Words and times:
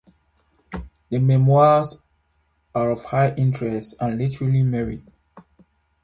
The 1.11 1.19
"Memoirs" 1.19 1.99
are 2.73 2.89
of 2.89 3.03
high 3.05 3.35
interest 3.35 3.93
and 3.99 4.17
literary 4.17 4.63
merit. 4.63 5.03